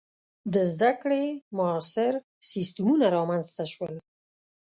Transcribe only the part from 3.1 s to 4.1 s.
رامنځته شول.